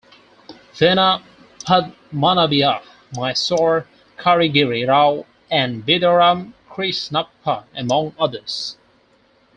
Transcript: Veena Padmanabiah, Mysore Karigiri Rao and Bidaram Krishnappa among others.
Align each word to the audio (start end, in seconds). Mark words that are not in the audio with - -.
Veena 0.73 1.21
Padmanabiah, 1.63 2.81
Mysore 3.15 3.85
Karigiri 4.17 4.87
Rao 4.87 5.27
and 5.51 5.85
Bidaram 5.85 6.53
Krishnappa 6.71 7.65
among 7.75 8.15
others. 8.17 8.77